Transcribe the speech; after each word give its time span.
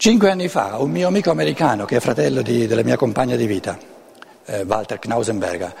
Cinque 0.00 0.30
anni 0.30 0.48
fa 0.48 0.78
un 0.78 0.90
mio 0.90 1.08
amico 1.08 1.30
americano, 1.30 1.84
che 1.84 1.96
è 1.96 2.00
fratello 2.00 2.40
di, 2.40 2.66
della 2.66 2.82
mia 2.82 2.96
compagna 2.96 3.36
di 3.36 3.44
vita, 3.44 3.78
eh, 4.46 4.62
Walter 4.62 4.98
Knausenberger, 4.98 5.74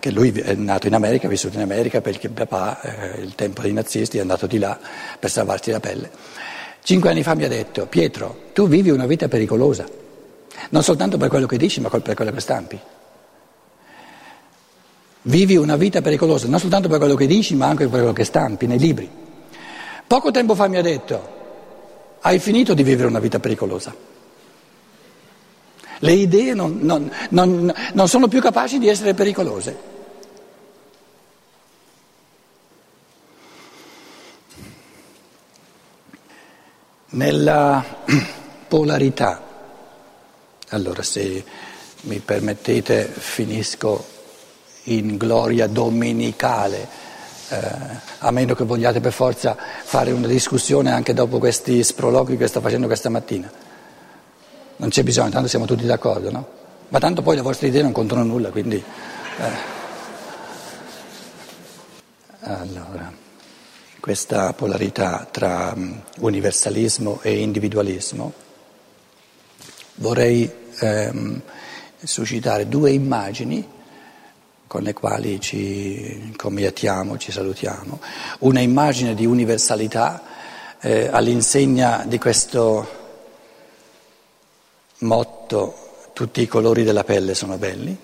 che 0.00 0.10
lui 0.10 0.32
è 0.32 0.54
nato 0.54 0.86
in 0.86 0.94
America, 0.94 1.26
ha 1.26 1.28
vissuto 1.28 1.56
in 1.56 1.64
America 1.64 2.00
perché 2.00 2.30
papà, 2.30 2.80
eh, 2.80 3.20
il 3.20 3.34
tempo 3.34 3.60
dei 3.60 3.74
nazisti, 3.74 4.16
è 4.16 4.22
andato 4.22 4.46
di 4.46 4.58
là 4.58 4.78
per 5.18 5.28
salvarsi 5.28 5.70
la 5.70 5.80
pelle. 5.80 6.10
Cinque 6.82 7.10
anni 7.10 7.22
fa 7.22 7.34
mi 7.34 7.44
ha 7.44 7.48
detto, 7.48 7.84
Pietro, 7.84 8.44
tu 8.54 8.66
vivi 8.68 8.88
una 8.88 9.04
vita 9.04 9.28
pericolosa, 9.28 9.84
non 10.70 10.82
soltanto 10.82 11.18
per 11.18 11.28
quello 11.28 11.44
che 11.44 11.58
dici, 11.58 11.82
ma 11.82 11.90
per 11.90 12.14
quello 12.14 12.32
che 12.32 12.40
stampi. 12.40 12.80
Vivi 15.20 15.56
una 15.56 15.76
vita 15.76 16.00
pericolosa, 16.00 16.48
non 16.48 16.58
soltanto 16.58 16.88
per 16.88 16.96
quello 16.96 17.16
che 17.16 17.26
dici, 17.26 17.54
ma 17.54 17.66
anche 17.66 17.86
per 17.86 17.98
quello 17.98 18.14
che 18.14 18.24
stampi 18.24 18.66
nei 18.66 18.78
libri. 18.78 19.10
Poco 20.06 20.30
tempo 20.30 20.54
fa 20.54 20.68
mi 20.68 20.78
ha 20.78 20.82
detto, 20.82 21.36
hai 22.20 22.38
finito 22.38 22.74
di 22.74 22.82
vivere 22.82 23.08
una 23.08 23.18
vita 23.18 23.38
pericolosa. 23.38 23.94
Le 26.00 26.12
idee 26.12 26.54
non, 26.54 26.78
non, 26.80 27.12
non, 27.30 27.72
non 27.92 28.08
sono 28.08 28.28
più 28.28 28.40
capaci 28.40 28.78
di 28.78 28.88
essere 28.88 29.14
pericolose. 29.14 29.96
Nella 37.10 37.84
polarità, 38.68 39.42
allora 40.68 41.02
se 41.02 41.44
mi 42.02 42.18
permettete 42.20 43.06
finisco 43.06 44.16
in 44.84 45.16
gloria 45.16 45.66
domenicale 45.66 47.07
eh, 47.48 47.60
a 48.18 48.30
meno 48.30 48.54
che 48.54 48.64
vogliate 48.64 49.00
per 49.00 49.12
forza 49.12 49.56
fare 49.56 50.10
una 50.10 50.26
discussione 50.26 50.92
anche 50.92 51.14
dopo 51.14 51.38
questi 51.38 51.82
sprologhi 51.82 52.36
che 52.36 52.46
sto 52.46 52.60
facendo 52.60 52.86
questa 52.86 53.08
mattina. 53.08 53.50
Non 54.76 54.90
c'è 54.90 55.02
bisogno, 55.02 55.30
tanto 55.30 55.48
siamo 55.48 55.64
tutti 55.64 55.86
d'accordo, 55.86 56.30
no? 56.30 56.48
Ma 56.88 56.98
tanto 56.98 57.22
poi 57.22 57.36
le 57.36 57.42
vostre 57.42 57.68
idee 57.68 57.82
non 57.82 57.92
contano 57.92 58.22
nulla, 58.22 58.50
quindi... 58.50 58.76
Eh. 58.76 59.76
Allora, 62.40 63.12
questa 64.00 64.52
polarità 64.52 65.26
tra 65.30 65.72
um, 65.74 66.00
universalismo 66.20 67.18
e 67.22 67.40
individualismo, 67.40 68.32
vorrei 69.96 70.50
ehm, 70.78 71.42
suscitare 72.02 72.68
due 72.68 72.92
immagini 72.92 73.66
con 74.68 74.82
le 74.82 74.92
quali 74.92 75.40
ci 75.40 76.32
commiatiamo, 76.36 77.18
ci 77.18 77.32
salutiamo, 77.32 77.98
una 78.40 78.60
immagine 78.60 79.14
di 79.14 79.26
universalità 79.26 80.22
eh, 80.80 81.08
all'insegna 81.10 82.04
di 82.06 82.18
questo 82.18 82.96
motto 84.98 85.86
tutti 86.12 86.42
i 86.42 86.46
colori 86.46 86.84
della 86.84 87.02
pelle 87.02 87.34
sono 87.34 87.56
belli 87.56 87.96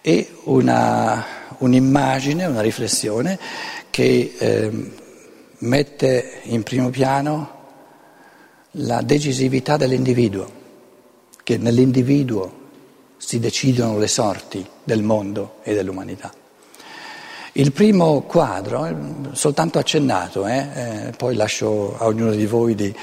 e 0.00 0.30
una, 0.44 1.24
un'immagine, 1.58 2.44
una 2.44 2.60
riflessione 2.60 3.38
che 3.90 4.34
eh, 4.36 4.90
mette 5.58 6.40
in 6.44 6.62
primo 6.62 6.90
piano 6.90 7.56
la 8.72 9.02
decisività 9.02 9.76
dell'individuo, 9.76 10.50
che 11.42 11.58
nell'individuo 11.58 12.57
si 13.18 13.38
decidono 13.38 13.98
le 13.98 14.08
sorti 14.08 14.66
del 14.82 15.02
mondo 15.02 15.56
e 15.62 15.74
dell'umanità. 15.74 16.32
Il 17.52 17.72
primo 17.72 18.22
quadro, 18.22 19.30
soltanto 19.32 19.78
accennato, 19.78 20.46
eh, 20.46 20.68
eh, 20.74 21.12
poi 21.16 21.34
lascio 21.34 21.98
a 21.98 22.06
ognuno 22.06 22.30
di 22.30 22.46
voi 22.46 22.74
di, 22.74 22.94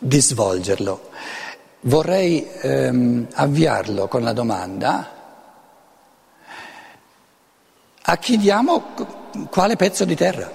di 0.00 0.20
svolgerlo. 0.20 1.10
Vorrei 1.82 2.48
ehm, 2.62 3.28
avviarlo 3.34 4.08
con 4.08 4.22
la 4.22 4.32
domanda 4.32 5.12
a 8.02 8.16
chi 8.16 8.38
diamo 8.38 8.94
quale 9.50 9.76
pezzo 9.76 10.06
di 10.06 10.16
terra? 10.16 10.50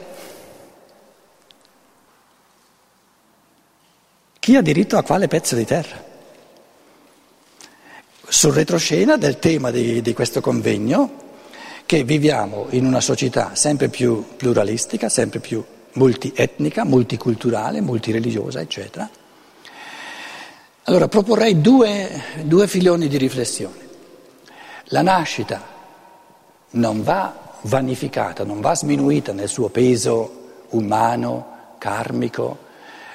Chi 4.39 4.55
ha 4.55 4.61
diritto 4.61 4.97
a 4.97 5.03
quale 5.03 5.27
pezzo 5.27 5.55
di 5.55 5.63
terra? 5.63 6.12
Sul 8.33 8.51
retroscena 8.51 9.15
del 9.15 9.37
tema 9.37 9.69
di, 9.69 10.01
di 10.01 10.13
questo 10.15 10.41
convegno 10.41 11.21
che 11.85 12.03
viviamo 12.03 12.65
in 12.71 12.83
una 12.83 12.99
società 12.99 13.53
sempre 13.53 13.89
più 13.89 14.25
pluralistica, 14.35 15.07
sempre 15.07 15.39
più 15.39 15.63
multietnica, 15.93 16.83
multiculturale, 16.83 17.79
multireligiosa, 17.79 18.59
eccetera. 18.59 19.07
Allora 20.85 21.07
proporrei 21.07 21.61
due, 21.61 22.09
due 22.41 22.67
filoni 22.67 23.07
di 23.07 23.17
riflessione. 23.17 23.87
La 24.85 25.03
nascita 25.03 25.61
non 26.71 27.03
va 27.03 27.59
vanificata, 27.61 28.43
non 28.43 28.61
va 28.61 28.73
sminuita 28.73 29.31
nel 29.31 29.47
suo 29.47 29.69
peso 29.69 30.63
umano, 30.69 31.75
karmico, 31.77 32.57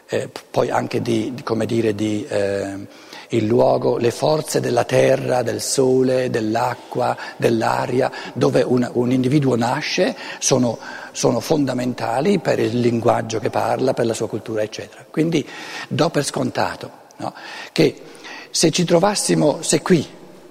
eh, 0.07 0.31
poi 0.49 0.71
anche 0.71 1.03
di, 1.03 1.35
come 1.43 1.67
dire, 1.67 1.93
di... 1.97 2.25
Eh, 2.25 3.07
il 3.29 3.47
luogo, 3.47 3.97
le 3.99 4.11
forze 4.11 4.61
della 4.61 4.85
terra, 4.85 5.43
del 5.43 5.61
sole, 5.61 6.31
dell'acqua, 6.31 7.17
dell'aria, 7.37 8.11
dove 8.33 8.63
un, 8.63 8.89
un 8.95 9.11
individuo 9.11 9.57
nasce, 9.57 10.17
sono, 10.39 10.79
sono, 11.13 11.41
fondamentali 11.41 12.39
per 12.39 12.59
il 12.59 12.81
linguaggio 12.81 13.39
che 13.39 13.51
parla, 13.51 13.95
per 13.95 14.07
la 14.07 14.15
sua 14.15 14.29
cultura, 14.29 14.63
eccetera. 14.63 15.05
Quindi 15.11 15.47
do 15.89 16.09
per 16.11 16.25
scontato 16.25 16.91
no? 17.17 17.35
che 17.73 18.03
se 18.51 18.71
ci 18.71 18.85
trovassimo, 18.85 19.63
se 19.63 19.83
qui, 19.83 20.07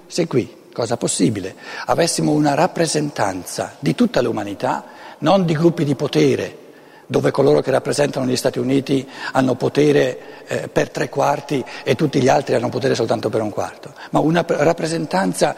se 0.06 0.26
qui, 0.26 0.56
cosa 0.72 0.96
possibile, 0.96 1.56
avessimo 1.86 2.32
una 2.32 2.54
rappresentanza 2.54 3.76
di 3.80 3.94
tutta 3.94 4.20
l'umanità, 4.20 4.84
non 5.18 5.44
di 5.44 5.54
gruppi 5.54 5.84
di 5.84 5.96
potere, 5.96 6.66
dove 7.10 7.30
coloro 7.30 7.62
che 7.62 7.70
rappresentano 7.70 8.26
gli 8.26 8.36
Stati 8.36 8.58
Uniti 8.58 9.08
hanno 9.32 9.54
potere 9.54 10.18
eh, 10.46 10.68
per 10.68 10.90
tre 10.90 11.08
quarti 11.08 11.64
e 11.82 11.94
tutti 11.94 12.20
gli 12.20 12.28
altri 12.28 12.54
hanno 12.54 12.68
potere 12.68 12.94
soltanto 12.94 13.30
per 13.30 13.40
un 13.40 13.48
quarto, 13.48 13.94
ma 14.10 14.20
una 14.20 14.44
rappresentanza 14.46 15.56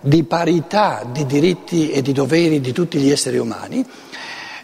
di 0.00 0.24
parità 0.24 1.04
di 1.06 1.26
diritti 1.26 1.90
e 1.90 2.00
di 2.00 2.12
doveri 2.12 2.60
di 2.60 2.72
tutti 2.72 2.98
gli 2.98 3.10
esseri 3.10 3.36
umani. 3.36 3.86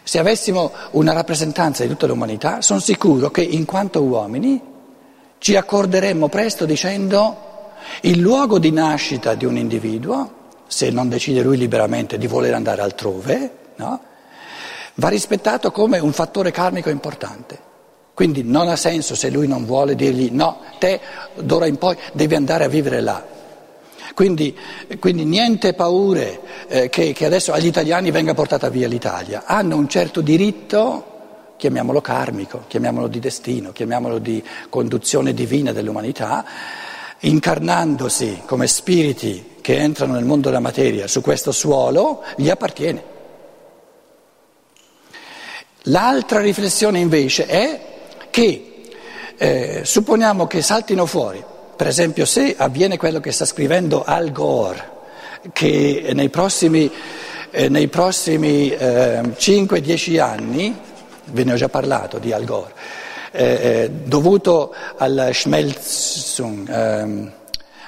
Se 0.02 0.18
avessimo 0.18 0.72
una 0.92 1.12
rappresentanza 1.12 1.82
di 1.82 1.90
tutta 1.90 2.06
l'umanità, 2.06 2.62
sono 2.62 2.80
sicuro 2.80 3.30
che 3.30 3.42
in 3.42 3.66
quanto 3.66 4.02
uomini 4.02 4.60
ci 5.36 5.54
accorderemmo 5.54 6.28
presto 6.28 6.64
dicendo 6.64 7.50
il 8.02 8.18
luogo 8.18 8.58
di 8.58 8.72
nascita 8.72 9.34
di 9.34 9.44
un 9.44 9.58
individuo, 9.58 10.40
se 10.66 10.88
non 10.90 11.10
decide 11.10 11.42
lui 11.42 11.58
liberamente 11.58 12.16
di 12.16 12.26
voler 12.26 12.54
andare 12.54 12.80
altrove, 12.80 13.50
no? 13.76 14.00
Va 14.94 15.08
rispettato 15.08 15.70
come 15.70 15.98
un 15.98 16.12
fattore 16.12 16.50
karmico 16.50 16.90
importante. 16.90 17.70
Quindi 18.14 18.42
non 18.42 18.68
ha 18.68 18.76
senso 18.76 19.14
se 19.14 19.30
lui 19.30 19.48
non 19.48 19.64
vuole 19.64 19.94
dirgli 19.94 20.30
no, 20.30 20.60
te 20.78 21.00
d'ora 21.34 21.66
in 21.66 21.76
poi 21.76 21.96
devi 22.12 22.34
andare 22.34 22.64
a 22.64 22.68
vivere 22.68 23.00
là. 23.00 23.24
Quindi, 24.14 24.54
quindi 24.98 25.24
niente 25.24 25.72
paure 25.72 26.40
eh, 26.68 26.88
che, 26.90 27.12
che 27.12 27.24
adesso 27.24 27.52
agli 27.52 27.66
italiani 27.66 28.10
venga 28.10 28.34
portata 28.34 28.68
via 28.68 28.86
l'Italia. 28.86 29.44
Hanno 29.46 29.76
un 29.76 29.88
certo 29.88 30.20
diritto 30.20 31.06
chiamiamolo 31.56 32.00
karmico, 32.00 32.64
chiamiamolo 32.66 33.06
di 33.06 33.20
destino, 33.20 33.72
chiamiamolo 33.72 34.18
di 34.18 34.42
conduzione 34.68 35.32
divina 35.32 35.72
dell'umanità, 35.72 36.44
incarnandosi 37.20 38.42
come 38.46 38.66
spiriti 38.66 39.56
che 39.60 39.76
entrano 39.76 40.14
nel 40.14 40.24
mondo 40.24 40.48
della 40.48 40.60
materia 40.60 41.06
su 41.06 41.20
questo 41.20 41.52
suolo, 41.52 42.24
gli 42.36 42.50
appartiene. 42.50 43.11
L'altra 45.86 46.40
riflessione 46.40 47.00
invece 47.00 47.46
è 47.46 47.80
che 48.30 48.84
eh, 49.36 49.80
supponiamo 49.82 50.46
che 50.46 50.62
saltino 50.62 51.06
fuori, 51.06 51.42
per 51.76 51.88
esempio 51.88 52.24
se 52.24 52.54
avviene 52.56 52.96
quello 52.96 53.18
che 53.18 53.32
sta 53.32 53.44
scrivendo 53.44 54.04
Al 54.04 54.30
Gore, 54.30 54.90
che 55.52 56.12
nei 56.14 56.28
prossimi, 56.28 56.88
eh, 57.50 57.68
nei 57.68 57.88
prossimi 57.88 58.70
eh, 58.70 59.20
5-10 59.36 60.20
anni, 60.20 60.76
ve 61.24 61.44
ne 61.44 61.52
ho 61.52 61.56
già 61.56 61.68
parlato 61.68 62.18
di 62.18 62.32
Al 62.32 62.44
Gore, 62.44 62.72
eh, 63.32 63.44
eh, 63.44 63.90
dovuto 63.90 64.72
al 64.98 65.30
Schmelzung, 65.32 66.68
ehm, 66.68 67.32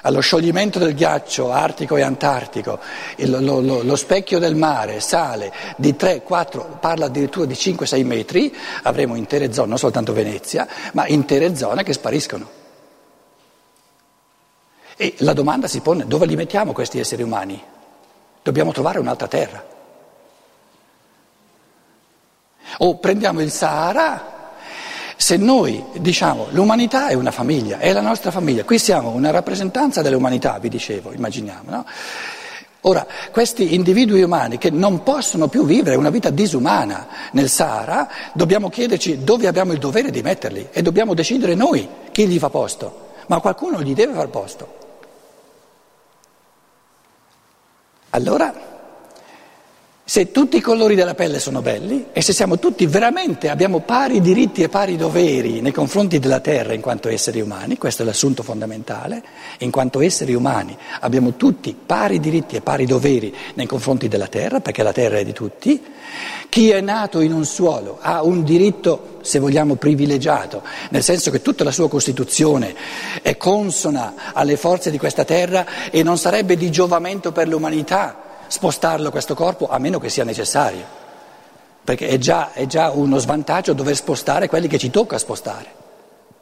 allo 0.05 0.19
scioglimento 0.19 0.77
del 0.77 0.93
ghiaccio 0.93 1.51
artico 1.51 1.95
e 1.97 2.03
antartico, 2.03 2.79
il, 3.17 3.31
lo, 3.31 3.59
lo, 3.59 3.81
lo, 3.81 3.95
specchio 3.95 4.37
del 4.37 4.55
mare 4.55 4.99
sale 4.99 5.51
di 5.77 5.95
3, 5.95 6.21
4, 6.21 6.77
parla 6.79 7.05
addirittura 7.05 7.47
di 7.47 7.55
5, 7.55 7.87
6 7.87 8.03
metri, 8.03 8.55
avremo 8.83 9.15
intere 9.15 9.51
zone, 9.51 9.69
non 9.69 9.77
soltanto 9.79 10.13
Venezia, 10.13 10.67
ma 10.93 11.07
intere 11.07 11.55
zone 11.55 11.83
che 11.83 11.93
spariscono. 11.93 12.63
E 14.95 15.15
la 15.19 15.33
domanda 15.33 15.67
si 15.67 15.81
pone, 15.81 16.05
dove 16.05 16.27
li 16.27 16.35
mettiamo 16.35 16.71
questi 16.71 16.99
esseri 16.99 17.23
umani? 17.23 17.61
Dobbiamo 18.43 18.71
trovare 18.71 18.99
un'altra 18.99 19.27
terra. 19.27 19.65
O 22.77 22.97
prendiamo 22.97 23.41
il 23.41 23.49
Sahara 23.49 24.34
se 25.15 25.37
noi 25.37 25.83
diciamo 25.97 26.47
l'umanità 26.51 27.07
è 27.07 27.13
una 27.13 27.31
famiglia, 27.31 27.79
è 27.79 27.91
la 27.93 28.01
nostra 28.01 28.31
famiglia, 28.31 28.63
qui 28.63 28.77
siamo 28.77 29.09
una 29.09 29.31
rappresentanza 29.31 30.01
dell'umanità, 30.01 30.57
vi 30.59 30.69
dicevo, 30.69 31.11
immaginiamo, 31.13 31.69
no? 31.69 31.85
Ora, 32.87 33.07
questi 33.31 33.73
individui 33.73 34.21
umani 34.21 34.59
che 34.59 34.69
non 34.69 35.01
possono 35.01 35.47
più 35.47 35.65
vivere 35.65 35.95
una 35.95 36.11
vita 36.11 36.29
disumana 36.29 37.07
nel 37.31 37.49
Sahara, 37.49 38.07
dobbiamo 38.33 38.69
chiederci 38.69 39.23
dove 39.23 39.47
abbiamo 39.47 39.71
il 39.71 39.79
dovere 39.79 40.11
di 40.11 40.21
metterli 40.21 40.67
e 40.71 40.83
dobbiamo 40.83 41.15
decidere 41.15 41.55
noi 41.55 41.89
chi 42.11 42.27
gli 42.27 42.37
fa 42.37 42.49
posto, 42.49 43.13
ma 43.25 43.39
qualcuno 43.39 43.81
gli 43.81 43.95
deve 43.95 44.13
far 44.13 44.29
posto. 44.29 44.83
Allora 48.11 48.53
se 50.07 50.31
tutti 50.31 50.57
i 50.57 50.61
colori 50.61 50.93
della 50.93 51.15
pelle 51.15 51.39
sono 51.39 51.63
belli 51.63 52.09
e 52.13 52.21
se 52.21 52.31
siamo 52.31 52.59
tutti 52.59 52.85
veramente, 52.85 53.49
abbiamo 53.49 53.79
pari 53.79 54.21
diritti 54.21 54.61
e 54.61 54.69
pari 54.69 54.97
doveri 54.97 55.61
nei 55.61 55.71
confronti 55.71 56.19
della 56.19 56.41
terra 56.41 56.73
in 56.73 56.81
quanto 56.81 57.09
esseri 57.09 57.41
umani, 57.41 57.79
questo 57.79 58.03
è 58.03 58.05
l'assunto 58.05 58.43
fondamentale, 58.43 59.23
in 59.59 59.71
quanto 59.71 60.01
esseri 60.01 60.35
umani 60.35 60.77
abbiamo 60.99 61.33
tutti 61.37 61.75
pari 61.83 62.19
diritti 62.19 62.55
e 62.55 62.61
pari 62.61 62.85
doveri 62.85 63.35
nei 63.55 63.65
confronti 63.65 64.07
della 64.07 64.27
terra, 64.27 64.59
perché 64.59 64.83
la 64.83 64.93
terra 64.93 65.17
è 65.17 65.25
di 65.25 65.33
tutti, 65.33 65.81
chi 66.49 66.69
è 66.69 66.81
nato 66.81 67.19
in 67.19 67.33
un 67.33 67.43
suolo 67.43 67.97
ha 67.99 68.21
un 68.21 68.43
diritto, 68.43 69.17
se 69.21 69.39
vogliamo, 69.39 69.73
privilegiato, 69.73 70.61
nel 70.91 71.01
senso 71.01 71.31
che 71.31 71.41
tutta 71.41 71.63
la 71.63 71.71
sua 71.71 71.89
Costituzione 71.89 72.75
è 73.23 73.37
consona 73.37 74.33
alle 74.33 74.55
forze 74.55 74.91
di 74.91 74.99
questa 74.99 75.25
terra 75.25 75.89
e 75.89 76.03
non 76.03 76.19
sarebbe 76.19 76.55
di 76.57 76.69
giovamento 76.69 77.31
per 77.31 77.47
l'umanità 77.47 78.19
spostarlo 78.47 79.11
questo 79.11 79.35
corpo 79.35 79.67
a 79.69 79.77
meno 79.79 79.99
che 79.99 80.09
sia 80.09 80.23
necessario, 80.23 80.83
perché 81.83 82.07
è 82.07 82.17
già, 82.17 82.51
è 82.53 82.65
già 82.65 82.91
uno 82.91 83.17
svantaggio 83.17 83.73
dover 83.73 83.95
spostare 83.95 84.47
quelli 84.47 84.67
che 84.67 84.77
ci 84.77 84.89
tocca 84.89 85.17
spostare 85.17 85.83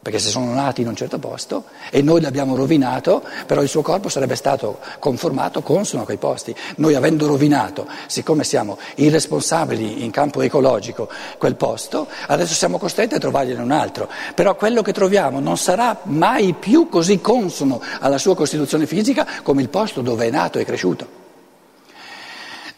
perché 0.04 0.20
se 0.20 0.30
sono 0.30 0.54
nati 0.54 0.82
in 0.82 0.90
un 0.90 0.98
certo 0.98 1.18
posto 1.18 1.64
e 1.90 2.02
noi 2.02 2.20
l'abbiamo 2.20 2.58
rovinato, 2.58 3.24
però 3.48 3.62
il 3.62 3.70
suo 3.70 3.82
corpo 3.82 4.10
sarebbe 4.10 4.36
stato 4.36 4.80
conformato 5.00 5.62
consono 5.62 6.02
a 6.02 6.06
quei 6.06 6.18
posti. 6.18 6.54
Noi 6.76 6.94
avendo 6.94 7.26
rovinato, 7.26 7.88
siccome 8.08 8.44
siamo 8.44 8.78
irresponsabili 8.96 10.04
in 10.04 10.12
campo 10.12 10.42
ecologico, 10.42 11.08
quel 11.38 11.56
posto, 11.56 12.10
adesso 12.28 12.54
siamo 12.54 12.78
costretti 12.78 13.16
a 13.16 13.20
trovargliene 13.20 13.62
un 13.62 13.72
altro. 13.72 14.10
Però 14.36 14.56
quello 14.56 14.82
che 14.82 14.92
troviamo 14.92 15.40
non 15.40 15.58
sarà 15.58 15.98
mai 16.04 16.54
più 16.54 16.90
così 16.90 17.22
consono 17.22 17.82
alla 18.02 18.18
sua 18.18 18.36
costituzione 18.36 18.86
fisica 18.86 19.26
come 19.42 19.62
il 19.62 19.70
posto 19.70 20.02
dove 20.02 20.28
è 20.28 20.30
nato 20.30 20.60
e 20.60 20.66
cresciuto. 20.66 21.23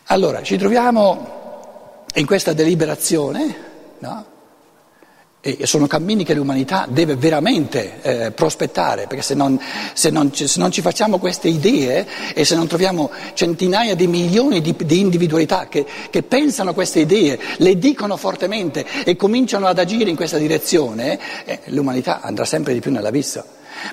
Allora, 0.10 0.44
ci 0.44 0.56
troviamo 0.58 2.04
in 2.14 2.28
questa 2.28 2.54
deliberazione, 2.54 3.56
no? 4.00 4.26
e 5.42 5.66
sono 5.66 5.88
cammini 5.88 6.24
che 6.24 6.36
l'umanità 6.36 6.88
deve 6.88 7.16
veramente 7.16 8.02
eh, 8.02 8.32
prospettare, 8.32 9.08
perché 9.08 9.24
se 9.24 9.34
non, 9.34 9.60
se, 9.94 10.12
non, 10.12 10.34
se 10.34 10.60
non, 10.60 10.72
ci 10.72 10.82
facciamo 10.82 11.18
queste 11.18 11.48
idee 11.48 12.08
e 12.36 12.46
se 12.46 12.56
non 12.56 12.68
troviamo 12.68 13.10
centinaia 13.34 13.96
di 13.96 14.06
milioni 14.06 14.62
di, 14.62 14.76
di 14.76 15.00
individualità 15.00 15.68
che, 15.68 15.86
che, 16.12 16.22
pensano 16.22 16.76
queste 16.76 17.00
idee, 17.00 17.40
le 17.58 17.78
dicono 17.78 18.16
fortemente 18.16 18.86
e 19.04 19.16
cominciano 19.16 19.66
ad 19.66 19.80
agire 19.80 20.10
in 20.10 20.16
questa 20.16 20.38
direzione, 20.38 21.20
eh, 21.46 21.60
l'umanità 21.66 22.22
andrà 22.22 22.46
sempre 22.46 22.74
di 22.74 22.80
più 22.80 22.92
nell'abisso. 22.92 23.44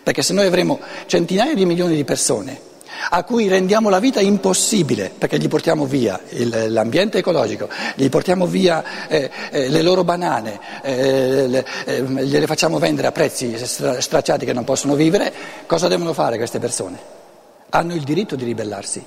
Perché 0.03 0.23
se 0.23 0.35
noi 0.35 0.47
avremo 0.47 0.79
centinaia 1.07 1.55
di 1.55 1.65
milioni 1.65 1.97
di 1.97 2.05
persone 2.05 2.71
a 3.11 3.23
cui 3.25 3.49
rendiamo 3.49 3.89
la 3.89 3.99
vita 3.99 4.21
impossibile 4.21 5.13
perché 5.17 5.39
gli 5.39 5.49
portiamo 5.49 5.87
via 5.87 6.21
il, 6.31 6.73
l'ambiente 6.73 7.19
ecologico, 7.19 7.69
gli 7.95 8.09
portiamo 8.09 8.47
via 8.47 9.09
eh, 9.09 9.31
eh, 9.51 9.69
le 9.69 9.83
loro 9.83 10.05
banane, 10.05 10.61
eh, 10.83 11.47
le, 11.47 11.67
eh, 11.85 12.03
gliele 12.03 12.47
facciamo 12.47 12.79
vendere 12.79 13.09
a 13.09 13.13
prezzi 13.13 13.57
stracciati 13.65 14.45
che 14.45 14.53
non 14.53 14.65
possono 14.65 14.95
vivere, 14.95 15.33
cosa 15.67 15.89
devono 15.89 16.13
fare 16.13 16.37
queste 16.37 16.59
persone? 16.59 17.21
Hanno 17.71 17.95
il 17.95 18.03
diritto 18.03 18.37
di 18.37 18.45
ribellarsi, 18.45 19.05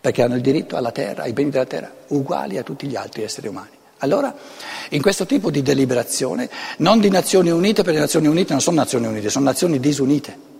perché 0.00 0.22
hanno 0.22 0.34
il 0.34 0.42
diritto 0.42 0.76
alla 0.76 0.92
terra, 0.92 1.22
ai 1.22 1.32
beni 1.32 1.50
della 1.50 1.66
terra, 1.66 1.92
uguali 2.08 2.58
a 2.58 2.62
tutti 2.62 2.86
gli 2.86 2.96
altri 2.96 3.22
esseri 3.22 3.48
umani. 3.48 3.76
Allora, 3.98 4.32
in 4.90 5.02
questo 5.02 5.26
tipo 5.26 5.50
di 5.50 5.62
deliberazione, 5.62 6.48
non 6.78 7.00
di 7.00 7.08
Nazioni 7.08 7.50
Unite, 7.50 7.82
perché 7.82 7.98
le 7.98 8.04
Nazioni 8.04 8.28
Unite 8.28 8.52
non 8.52 8.60
sono 8.60 8.76
Nazioni 8.76 9.06
Unite, 9.06 9.28
sono 9.28 9.44
Nazioni 9.44 9.80
disunite. 9.80 10.56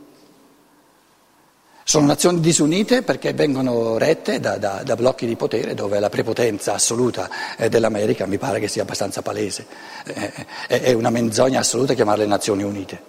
Sono 1.91 2.05
nazioni 2.05 2.41
disunite 2.41 3.01
perché 3.01 3.33
vengono 3.33 3.97
rette 3.97 4.41
da, 4.41 4.59
da, 4.59 4.83
da 4.85 4.95
blocchi 4.95 5.25
di 5.25 5.37
potere 5.37 5.73
dove 5.73 5.99
la 5.99 6.11
prepotenza 6.11 6.75
assoluta 6.75 7.31
eh, 7.57 7.71
dell'America 7.71 8.27
mi 8.27 8.37
pare 8.37 8.61
che 8.61 8.69
sia 8.69 8.83
abbastanza 8.83 9.23
palese. 9.23 9.65
Eh, 10.05 10.33
eh 10.69 10.81
è 10.83 10.93
una 10.93 11.09
menzogna 11.09 11.61
assoluta 11.61 11.95
chiamarle 11.95 12.27
Nazioni 12.27 12.63
Unite. 12.63 13.03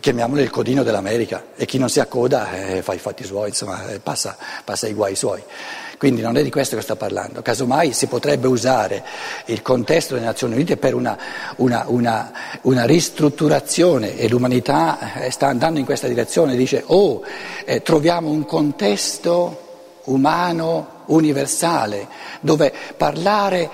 Chiamiamole 0.00 0.42
il 0.42 0.50
codino 0.50 0.82
dell'America 0.82 1.44
e 1.54 1.64
chi 1.64 1.78
non 1.78 1.88
si 1.88 2.00
accoda 2.00 2.50
eh, 2.52 2.82
fa 2.82 2.92
i 2.92 2.98
fatti 2.98 3.22
suoi, 3.22 3.50
insomma, 3.50 3.80
passa, 4.02 4.36
passa 4.64 4.88
i 4.88 4.94
guai 4.94 5.14
suoi. 5.14 5.44
Quindi 6.04 6.20
non 6.20 6.36
è 6.36 6.42
di 6.42 6.50
questo 6.50 6.76
che 6.76 6.82
sto 6.82 6.96
parlando. 6.96 7.40
Casomai 7.40 7.94
si 7.94 8.08
potrebbe 8.08 8.46
usare 8.46 9.02
il 9.46 9.62
contesto 9.62 10.12
delle 10.12 10.26
Nazioni 10.26 10.52
Unite 10.52 10.76
per 10.76 10.94
una, 10.94 11.16
una, 11.56 11.84
una, 11.86 12.30
una 12.60 12.84
ristrutturazione 12.84 14.18
e 14.18 14.28
l'umanità 14.28 15.14
eh, 15.14 15.30
sta 15.30 15.46
andando 15.46 15.78
in 15.78 15.86
questa 15.86 16.06
direzione, 16.06 16.56
dice 16.56 16.84
oh, 16.88 17.22
eh, 17.64 17.80
troviamo 17.80 18.28
un 18.28 18.44
contesto 18.44 20.00
umano 20.04 21.04
universale 21.06 22.06
dove 22.40 22.70
parlare 22.98 23.70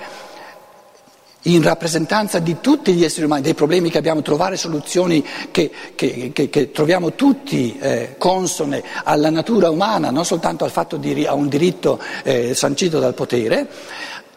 in 1.43 1.63
rappresentanza 1.63 2.39
di 2.39 2.57
tutti 2.61 2.93
gli 2.93 3.03
esseri 3.03 3.25
umani, 3.25 3.41
dei 3.41 3.53
problemi 3.53 3.89
che 3.89 3.97
abbiamo, 3.97 4.21
trovare 4.21 4.57
soluzioni 4.57 5.25
che, 5.49 5.71
che, 5.95 6.31
che, 6.33 6.49
che 6.49 6.71
troviamo 6.71 7.13
tutti 7.13 7.77
eh, 7.79 8.15
consone 8.17 8.83
alla 9.03 9.29
natura 9.29 9.69
umana, 9.69 10.11
non 10.11 10.25
soltanto 10.25 10.63
al 10.63 10.71
fatto 10.71 10.97
di 10.97 11.25
a 11.25 11.33
un 11.33 11.47
diritto 11.47 11.99
eh, 12.23 12.53
sancito 12.53 12.99
dal 12.99 13.13
potere, 13.13 13.67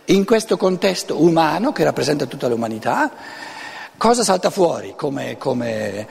in 0.06 0.24
questo 0.24 0.56
contesto 0.56 1.22
umano 1.22 1.72
che 1.72 1.84
rappresenta 1.84 2.26
tutta 2.26 2.48
l'umanità, 2.48 3.10
cosa 3.96 4.22
salta 4.22 4.50
fuori 4.50 4.94
come, 4.96 5.36
come 5.38 6.06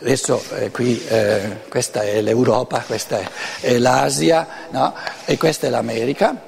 adesso 0.00 0.42
eh, 0.56 0.70
qui 0.70 1.02
eh, 1.08 1.60
questa 1.68 2.02
è 2.02 2.20
l'Europa, 2.20 2.80
questa 2.86 3.18
è, 3.18 3.28
è 3.60 3.78
l'Asia 3.78 4.46
no? 4.70 4.94
e 5.24 5.36
questa 5.36 5.66
è 5.66 5.70
l'America. 5.70 6.47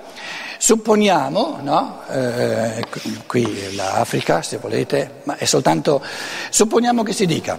Supponiamo, 0.63 1.61
no? 1.63 2.03
eh, 2.11 2.85
qui 3.27 3.75
l'Africa 3.75 4.43
se 4.43 4.59
volete, 4.59 5.23
ma 5.23 5.39
è 5.39 5.47
soltanto, 5.47 6.03
supponiamo 6.51 7.03
che 7.03 7.15
si 7.15 7.25
dica, 7.25 7.59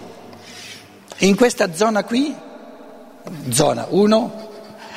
in 1.18 1.34
questa 1.34 1.74
zona 1.74 2.04
qui, 2.04 2.32
zona 3.50 3.88
1, 3.88 4.50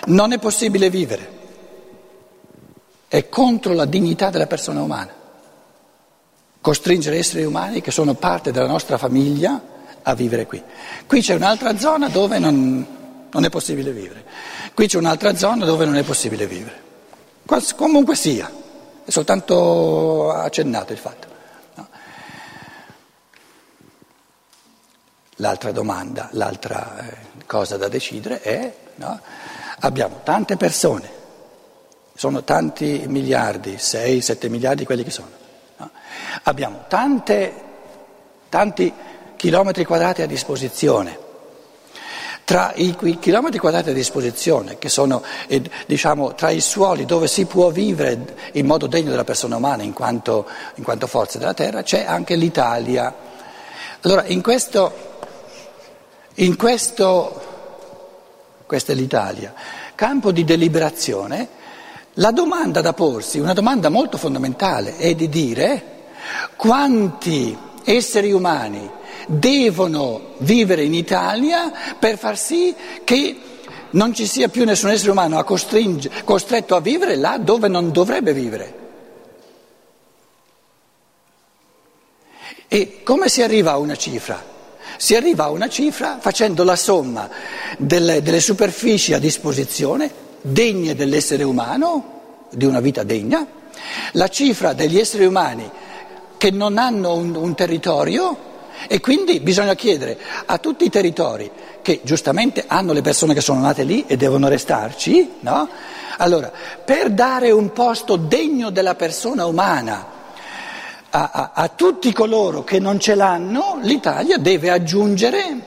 non 0.05 0.33
è 0.33 0.38
possibile 0.38 0.91
vivere, 0.91 1.29
è 3.07 3.27
contro 3.27 3.74
la 3.74 3.85
dignità 3.85 4.29
della 4.29 4.45
persona 4.45 4.83
umana, 4.83 5.12
costringere 6.62 7.17
esseri 7.17 7.43
umani 7.43 7.81
che 7.81 7.89
sono 7.89 8.13
parte 8.13 8.51
della 8.51 8.67
nostra 8.67 9.00
famiglia 9.00 9.59
a 10.03 10.13
vivere 10.13 10.45
qui. 10.45 10.62
Qui 11.07 11.21
c'è 11.21 11.33
un'altra 11.33 11.75
zona 11.79 12.07
dove 12.09 12.38
non, 12.38 12.85
non 13.31 13.43
è 13.45 13.50
possibile 13.50 13.91
vivere, 13.91 14.24
qui 14.75 14.85
c'è 14.85 15.00
un'altra 15.00 15.35
zona 15.35 15.65
dove 15.65 15.85
non 15.85 15.95
è 15.95 16.03
possibile 16.03 16.45
vivere. 16.45 16.84
Comunque 17.45 18.15
sia, 18.15 18.51
è 19.05 19.11
soltanto 19.11 20.31
accennato 20.31 20.93
il 20.93 20.97
fatto. 20.97 21.27
No? 21.75 21.87
L'altra 25.35 25.71
domanda, 25.71 26.29
l'altra 26.31 27.07
eh, 27.07 27.17
cosa 27.45 27.77
da 27.77 27.87
decidere 27.87 28.41
è, 28.41 28.75
no? 28.95 29.21
abbiamo 29.79 30.21
tante 30.23 30.57
persone, 30.57 31.09
sono 32.15 32.43
tanti 32.43 33.03
miliardi, 33.07 33.75
6-7 33.75 34.49
miliardi 34.49 34.85
quelli 34.85 35.03
che 35.03 35.11
sono, 35.11 35.29
no? 35.77 35.91
abbiamo 36.43 36.85
tante, 36.87 37.63
tanti 38.49 38.91
chilometri 39.35 39.85
quadrati 39.85 40.23
a 40.23 40.27
disposizione 40.27 41.25
tra 42.45 42.73
i, 42.75 42.95
chilometri 43.19 43.57
quadrati 43.57 43.89
a 43.89 43.93
disposizione, 43.93 44.77
che 44.77 44.87
sono 44.87 45.23
eh, 45.47 45.63
diciamo, 45.87 46.35
tra 46.35 46.51
i 46.51 46.61
suoli 46.61 47.05
dove 47.05 47.27
si 47.27 47.45
può 47.45 47.71
vivere 47.71 48.51
in 48.53 48.67
modo 48.67 48.85
degno 48.85 49.09
della 49.09 49.23
persona 49.23 49.55
umana 49.57 49.81
in 49.81 49.93
quanto, 49.93 50.47
in 50.75 50.83
quanto 50.83 51.07
forze 51.07 51.39
della 51.39 51.55
terra, 51.55 51.81
c'è 51.81 52.05
anche 52.05 52.35
l'Italia. 52.35 53.13
Allora, 54.01 54.25
in 54.27 54.43
questo, 54.43 54.93
in 56.35 56.55
questo, 56.55 57.41
questa 58.67 58.91
è 58.91 58.95
l'Italia, 58.95 59.51
campo 59.95 60.31
di 60.31 60.43
deliberazione, 60.43 61.63
la 62.13 62.31
domanda 62.31 62.79
da 62.79 62.93
porsi, 62.93 63.39
una 63.39 63.53
domanda 63.53 63.89
molto 63.89 64.17
fondamentale, 64.17 64.97
è 64.97 65.15
di 65.15 65.29
dire 65.29 65.93
quanti 66.55 67.57
esseri 67.85 68.31
umani 68.31 68.89
devono 69.27 70.33
vivere 70.39 70.83
in 70.83 70.93
Italia 70.93 71.71
per 71.97 72.17
far 72.17 72.37
sì 72.37 72.75
che 73.03 73.37
non 73.91 74.13
ci 74.13 74.25
sia 74.25 74.49
più 74.49 74.65
nessun 74.65 74.89
essere 74.89 75.11
umano 75.11 75.41
costretto 75.43 76.75
a 76.75 76.81
vivere 76.81 77.15
là 77.15 77.37
dove 77.37 77.67
non 77.67 77.91
dovrebbe 77.91 78.33
vivere. 78.33 78.83
E 82.67 83.03
come 83.03 83.29
si 83.29 83.41
arriva 83.41 83.71
a 83.71 83.77
una 83.77 83.95
cifra? 83.95 84.53
Si 84.97 85.15
arriva 85.15 85.45
a 85.45 85.49
una 85.49 85.69
cifra 85.69 86.17
facendo 86.19 86.63
la 86.63 86.75
somma 86.75 87.29
delle, 87.77 88.21
delle 88.21 88.39
superfici 88.39 89.13
a 89.13 89.19
disposizione 89.19 90.23
degne 90.41 90.95
dell'essere 90.95 91.43
umano, 91.43 92.13
di 92.51 92.65
una 92.65 92.79
vita 92.79 93.03
degna, 93.03 93.45
la 94.13 94.27
cifra 94.27 94.73
degli 94.73 94.97
esseri 94.97 95.25
umani 95.25 95.69
che 96.37 96.51
non 96.51 96.77
hanno 96.77 97.13
un, 97.13 97.35
un 97.35 97.55
territorio 97.55 98.53
e 98.87 98.99
quindi 98.99 99.39
bisogna 99.39 99.73
chiedere 99.73 100.17
a 100.45 100.57
tutti 100.57 100.85
i 100.85 100.89
territori 100.89 101.49
che 101.81 102.01
giustamente 102.03 102.65
hanno 102.67 102.93
le 102.93 103.01
persone 103.01 103.33
che 103.33 103.41
sono 103.41 103.61
nate 103.61 103.83
lì 103.83 104.05
e 104.07 104.17
devono 104.17 104.47
restarci, 104.47 105.33
no? 105.41 105.69
Allora, 106.17 106.51
per 106.83 107.11
dare 107.11 107.51
un 107.51 107.71
posto 107.71 108.15
degno 108.15 108.69
della 108.69 108.95
persona 108.95 109.45
umana 109.45 110.13
a, 111.09 111.29
a, 111.31 111.51
a 111.53 111.67
tutti 111.69 112.11
coloro 112.11 112.63
che 112.63 112.79
non 112.79 112.99
ce 112.99 113.15
l'hanno, 113.15 113.79
l'Italia 113.81 114.37
deve 114.37 114.71
aggiungere, 114.71 115.59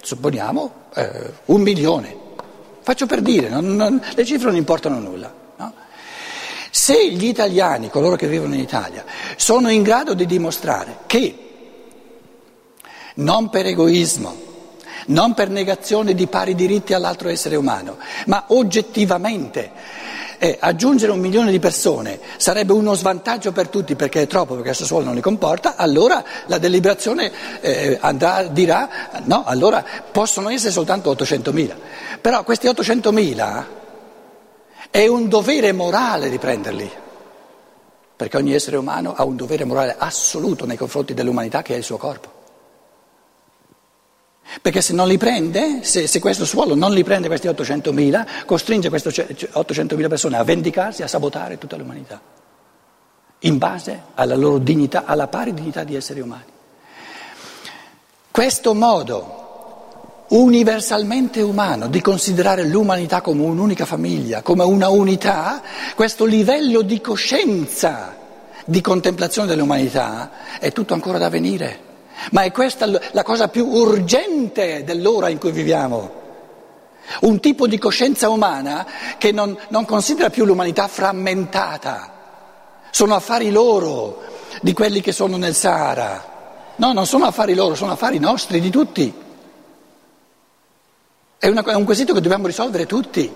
supponiamo, 0.00 0.72
eh, 0.94 1.32
un 1.46 1.60
milione. 1.60 2.24
Faccio 2.80 3.06
per 3.06 3.20
dire, 3.20 3.48
non, 3.48 3.74
non, 3.74 4.00
le 4.14 4.24
cifre 4.24 4.46
non 4.46 4.56
importano 4.56 4.98
nulla. 4.98 5.44
Se 6.86 7.10
gli 7.10 7.24
italiani, 7.24 7.90
coloro 7.90 8.14
che 8.14 8.28
vivono 8.28 8.54
in 8.54 8.60
Italia, 8.60 9.04
sono 9.34 9.70
in 9.70 9.82
grado 9.82 10.14
di 10.14 10.24
dimostrare 10.24 10.98
che 11.06 11.36
non 13.14 13.50
per 13.50 13.66
egoismo, 13.66 14.36
non 15.06 15.34
per 15.34 15.50
negazione 15.50 16.14
di 16.14 16.28
pari 16.28 16.54
diritti 16.54 16.94
all'altro 16.94 17.28
essere 17.28 17.56
umano, 17.56 17.98
ma 18.26 18.44
oggettivamente. 18.50 19.72
Eh, 20.38 20.58
aggiungere 20.60 21.10
un 21.10 21.18
milione 21.18 21.50
di 21.50 21.58
persone 21.58 22.20
sarebbe 22.36 22.72
uno 22.72 22.94
svantaggio 22.94 23.50
per 23.50 23.66
tutti 23.66 23.96
perché 23.96 24.22
è 24.22 24.26
troppo, 24.28 24.54
perché 24.54 24.72
Sassuolo 24.72 25.06
non 25.06 25.16
li 25.16 25.20
comporta, 25.20 25.74
allora 25.74 26.22
la 26.46 26.58
deliberazione 26.58 27.32
eh, 27.62 27.98
andrà, 28.00 28.44
dirà 28.44 28.88
no, 29.24 29.42
allora 29.44 29.84
possono 30.12 30.50
essere 30.50 30.70
soltanto 30.70 31.12
800.000. 31.12 31.74
Però 32.20 32.44
questi 32.44 32.68
800.000 32.68 33.64
è 34.90 35.06
un 35.06 35.28
dovere 35.28 35.72
morale 35.72 36.28
di 36.28 36.38
prenderli, 36.38 36.90
perché 38.16 38.36
ogni 38.36 38.54
essere 38.54 38.76
umano 38.76 39.14
ha 39.14 39.24
un 39.24 39.36
dovere 39.36 39.64
morale 39.64 39.94
assoluto 39.98 40.66
nei 40.66 40.76
confronti 40.76 41.14
dell'umanità 41.14 41.62
che 41.62 41.74
è 41.74 41.76
il 41.76 41.84
suo 41.84 41.96
corpo. 41.96 42.34
Perché 44.62 44.80
se 44.80 44.94
non 44.94 45.08
li 45.08 45.18
prende, 45.18 45.82
se, 45.82 46.06
se, 46.06 46.18
questo 46.20 46.44
suolo 46.44 46.74
non 46.74 46.92
li 46.92 47.04
prende 47.04 47.28
questi 47.28 47.48
800.000, 47.48 48.46
costringe 48.46 48.88
queste 48.88 49.10
800.000 49.10 50.08
persone 50.08 50.36
a 50.36 50.44
vendicarsi, 50.44 51.02
a 51.02 51.08
sabotare 51.08 51.58
tutta 51.58 51.76
l'umanità, 51.76 52.20
in 53.40 53.58
base 53.58 54.02
alla 54.14 54.36
loro 54.36 54.58
dignità, 54.58 55.04
alla 55.04 55.26
pari 55.26 55.52
dignità 55.52 55.84
di 55.84 55.94
esseri 55.94 56.20
umani. 56.20 56.54
Questo 58.30 58.74
modo 58.74 59.45
universalmente 60.28 61.40
umano 61.40 61.86
di 61.86 62.00
considerare 62.00 62.64
l'umanità 62.64 63.20
come 63.20 63.42
un'unica 63.42 63.84
famiglia, 63.84 64.42
come 64.42 64.64
una 64.64 64.88
unità, 64.88 65.62
questo 65.94 66.24
livello 66.24 66.82
di 66.82 67.00
coscienza, 67.00 68.16
di 68.64 68.80
contemplazione 68.80 69.48
dell'umanità, 69.48 70.30
è 70.58 70.72
tutto 70.72 70.94
ancora 70.94 71.18
da 71.18 71.28
venire. 71.28 71.84
Ma 72.32 72.42
è 72.42 72.50
questa 72.50 72.86
la 72.86 73.22
cosa 73.22 73.48
più 73.48 73.66
urgente 73.66 74.82
dell'ora 74.84 75.28
in 75.28 75.38
cui 75.38 75.52
viviamo. 75.52 76.24
Un 77.20 77.38
tipo 77.38 77.68
di 77.68 77.78
coscienza 77.78 78.28
umana 78.28 78.84
che 79.18 79.30
non, 79.30 79.56
non 79.68 79.84
considera 79.84 80.30
più 80.30 80.44
l'umanità 80.44 80.88
frammentata. 80.88 82.14
Sono 82.90 83.14
affari 83.14 83.50
loro, 83.50 84.22
di 84.60 84.72
quelli 84.72 85.00
che 85.00 85.12
sono 85.12 85.36
nel 85.36 85.54
Sahara. 85.54 86.34
No, 86.76 86.92
non 86.92 87.06
sono 87.06 87.26
affari 87.26 87.54
loro, 87.54 87.74
sono 87.74 87.92
affari 87.92 88.18
nostri, 88.18 88.60
di 88.60 88.70
tutti. 88.70 89.24
È, 91.46 91.48
una, 91.48 91.62
è 91.62 91.74
un 91.74 91.84
quesito 91.84 92.12
che 92.12 92.20
dobbiamo 92.20 92.48
risolvere 92.48 92.86
tutti. 92.86 93.32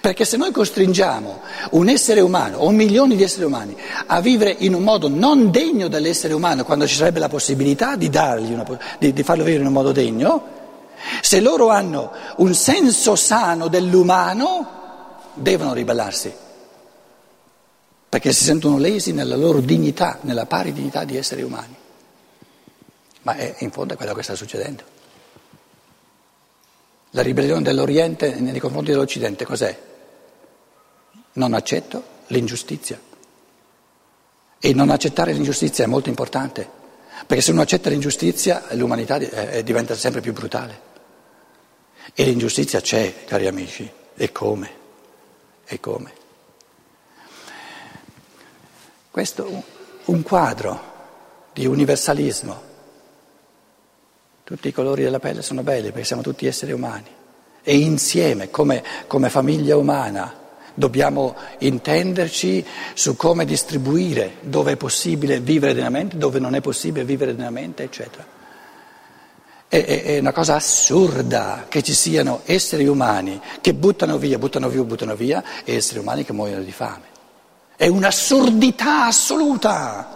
Perché 0.00 0.24
se 0.24 0.36
noi 0.36 0.50
costringiamo 0.50 1.40
un 1.70 1.88
essere 1.88 2.20
umano 2.20 2.58
o 2.58 2.70
milioni 2.72 3.14
di 3.14 3.22
esseri 3.22 3.44
umani 3.44 3.76
a 4.06 4.20
vivere 4.20 4.56
in 4.58 4.74
un 4.74 4.82
modo 4.82 5.08
non 5.08 5.52
degno 5.52 5.86
dell'essere 5.86 6.34
umano, 6.34 6.64
quando 6.64 6.84
ci 6.84 6.96
sarebbe 6.96 7.20
la 7.20 7.28
possibilità 7.28 7.94
di, 7.94 8.08
una, 8.08 8.64
di, 8.98 9.12
di 9.12 9.22
farlo 9.22 9.44
vivere 9.44 9.62
in 9.62 9.68
un 9.68 9.72
modo 9.72 9.92
degno, 9.92 10.48
se 11.20 11.38
loro 11.38 11.68
hanno 11.68 12.10
un 12.38 12.52
senso 12.54 13.14
sano 13.14 13.68
dell'umano, 13.68 15.20
devono 15.34 15.74
ribellarsi. 15.74 16.34
Perché 18.08 18.32
si 18.32 18.42
sentono 18.42 18.78
lesi 18.78 19.12
nella 19.12 19.36
loro 19.36 19.60
dignità, 19.60 20.18
nella 20.22 20.46
pari 20.46 20.72
dignità 20.72 21.04
di 21.04 21.16
esseri 21.16 21.42
umani. 21.42 21.76
Ma 23.22 23.36
è, 23.36 23.54
in 23.58 23.70
fondo 23.70 23.94
è 23.94 23.96
quello 23.96 24.12
che 24.12 24.24
sta 24.24 24.34
succedendo. 24.34 24.95
La 27.16 27.22
ribellione 27.22 27.62
dell'Oriente 27.62 28.34
nei 28.34 28.60
confronti 28.60 28.90
dell'Occidente 28.90 29.46
cos'è? 29.46 29.74
Non 31.32 31.54
accetto 31.54 32.02
l'ingiustizia. 32.26 33.00
E 34.58 34.74
non 34.74 34.90
accettare 34.90 35.32
l'ingiustizia 35.32 35.84
è 35.84 35.86
molto 35.86 36.10
importante, 36.10 36.68
perché 37.26 37.42
se 37.42 37.52
uno 37.52 37.62
accetta 37.62 37.88
l'ingiustizia 37.88 38.66
l'umanità 38.72 39.16
eh, 39.16 39.62
diventa 39.62 39.94
sempre 39.94 40.20
più 40.20 40.34
brutale. 40.34 40.80
E 42.12 42.24
l'ingiustizia 42.24 42.82
c'è, 42.82 43.24
cari 43.24 43.46
amici, 43.46 43.90
e 44.14 44.30
come? 44.30 44.70
E 45.64 45.80
come? 45.80 46.12
Questo 49.10 49.48
è 49.48 49.62
un 50.04 50.22
quadro 50.22 50.92
di 51.54 51.64
universalismo 51.64 52.74
tutti 54.46 54.68
i 54.68 54.72
colori 54.72 55.02
della 55.02 55.18
pelle 55.18 55.42
sono 55.42 55.64
belli 55.64 55.90
perché 55.90 56.04
siamo 56.04 56.22
tutti 56.22 56.46
esseri 56.46 56.70
umani 56.70 57.08
e 57.64 57.78
insieme, 57.78 58.48
come, 58.48 58.80
come 59.08 59.28
famiglia 59.28 59.76
umana, 59.76 60.32
dobbiamo 60.72 61.34
intenderci 61.58 62.64
su 62.94 63.16
come 63.16 63.44
distribuire 63.44 64.34
dove 64.42 64.72
è 64.72 64.76
possibile 64.76 65.40
vivere 65.40 65.74
degnamente, 65.74 66.16
dove 66.16 66.38
non 66.38 66.54
è 66.54 66.60
possibile 66.60 67.04
vivere 67.04 67.34
degnamente, 67.34 67.82
eccetera. 67.82 68.24
È, 69.66 69.84
è, 69.84 70.02
è, 70.04 70.18
una 70.20 70.30
cosa 70.30 70.54
assurda 70.54 71.66
che 71.68 71.82
ci 71.82 71.92
siano 71.92 72.42
esseri 72.44 72.86
umani 72.86 73.40
che 73.60 73.74
buttano 73.74 74.16
via, 74.16 74.38
buttano 74.38 74.68
via, 74.68 74.84
buttano 74.84 75.16
via 75.16 75.42
e 75.64 75.74
esseri 75.74 75.98
umani 75.98 76.24
che 76.24 76.32
muoiono 76.32 76.62
di 76.62 76.70
fame. 76.70 77.06
È 77.74 77.88
un'assurdità 77.88 79.06
assoluta. 79.06 80.14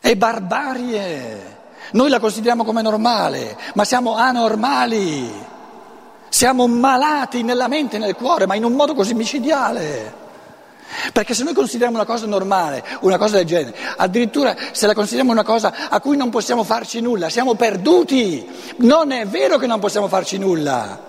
È 0.00 0.16
barbarie. 0.16 1.59
Noi 1.92 2.08
la 2.08 2.20
consideriamo 2.20 2.64
come 2.64 2.82
normale, 2.82 3.56
ma 3.74 3.84
siamo 3.84 4.14
anormali. 4.14 5.48
Siamo 6.28 6.68
malati 6.68 7.42
nella 7.42 7.66
mente 7.66 7.96
e 7.96 7.98
nel 7.98 8.14
cuore, 8.14 8.46
ma 8.46 8.54
in 8.54 8.64
un 8.64 8.72
modo 8.72 8.94
così 8.94 9.14
micidiale. 9.14 10.18
Perché 11.12 11.34
se 11.34 11.44
noi 11.44 11.54
consideriamo 11.54 11.96
una 11.96 12.04
cosa 12.04 12.26
normale, 12.26 12.84
una 13.00 13.18
cosa 13.18 13.36
del 13.36 13.46
genere, 13.46 13.76
addirittura 13.96 14.56
se 14.72 14.86
la 14.86 14.94
consideriamo 14.94 15.32
una 15.32 15.44
cosa 15.44 15.88
a 15.88 16.00
cui 16.00 16.16
non 16.16 16.30
possiamo 16.30 16.64
farci 16.64 17.00
nulla, 17.00 17.28
siamo 17.28 17.54
perduti. 17.54 18.48
Non 18.78 19.12
è 19.12 19.26
vero 19.26 19.58
che 19.58 19.66
non 19.66 19.80
possiamo 19.80 20.08
farci 20.08 20.38
nulla. 20.38 21.08